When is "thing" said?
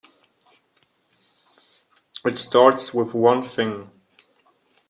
3.43-3.91